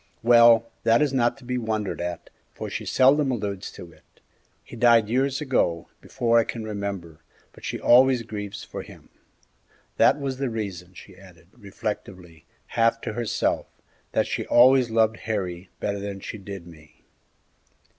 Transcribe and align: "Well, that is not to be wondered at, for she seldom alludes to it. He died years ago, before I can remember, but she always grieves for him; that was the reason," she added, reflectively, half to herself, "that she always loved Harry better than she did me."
"Well, 0.23 0.71
that 0.81 0.99
is 1.03 1.13
not 1.13 1.37
to 1.37 1.45
be 1.45 1.59
wondered 1.59 2.01
at, 2.01 2.31
for 2.55 2.71
she 2.71 2.87
seldom 2.87 3.31
alludes 3.31 3.69
to 3.73 3.91
it. 3.91 4.19
He 4.63 4.75
died 4.75 5.09
years 5.09 5.41
ago, 5.41 5.89
before 6.01 6.39
I 6.39 6.43
can 6.43 6.63
remember, 6.63 7.19
but 7.51 7.63
she 7.63 7.79
always 7.79 8.23
grieves 8.23 8.63
for 8.63 8.81
him; 8.81 9.09
that 9.97 10.19
was 10.19 10.37
the 10.39 10.49
reason," 10.49 10.95
she 10.95 11.15
added, 11.15 11.49
reflectively, 11.55 12.45
half 12.69 12.99
to 13.01 13.13
herself, 13.13 13.67
"that 14.13 14.25
she 14.25 14.43
always 14.47 14.89
loved 14.89 15.17
Harry 15.17 15.69
better 15.79 15.99
than 15.99 16.19
she 16.19 16.39
did 16.39 16.65
me." 16.65 17.03